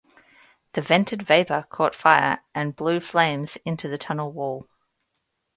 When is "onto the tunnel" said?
3.67-4.31